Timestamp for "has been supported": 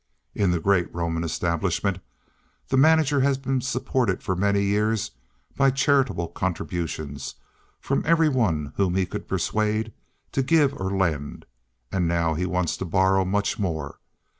3.19-4.23